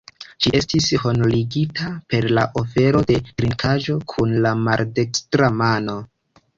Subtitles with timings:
[0.43, 6.03] Ŝi estis honorigita per la ofero de trinkaĵo kun la maldekstra mano.